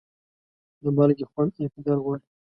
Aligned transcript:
د 0.81 0.83
مالګې 0.95 1.25
خوند 1.31 1.51
اعتدال 1.63 1.99
غواړي. 2.03 2.25